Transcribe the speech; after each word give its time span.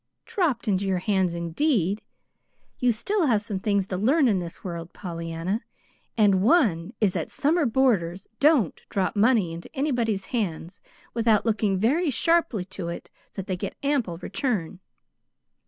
"Dropped 0.25 0.67
into 0.67 0.87
your 0.87 0.97
hands, 0.97 1.35
indeed! 1.35 2.01
You 2.79 2.91
still 2.91 3.27
have 3.27 3.43
some 3.43 3.59
things 3.59 3.85
to 3.85 3.97
learn 3.97 4.27
in 4.27 4.39
this 4.39 4.63
world, 4.63 4.93
Pollyanna, 4.93 5.61
and 6.17 6.41
one 6.41 6.93
is 6.99 7.13
that 7.13 7.29
summer 7.29 7.67
boarders 7.67 8.27
don't 8.39 8.81
drop 8.89 9.15
money 9.15 9.53
into 9.53 9.69
anybody's 9.75 10.25
hands 10.33 10.81
without 11.13 11.45
looking 11.45 11.77
very 11.77 12.09
sharply 12.09 12.65
to 12.65 12.87
it 12.87 13.11
that 13.35 13.45
they 13.45 13.55
get 13.55 13.75
ample 13.83 14.17
return. 14.17 14.79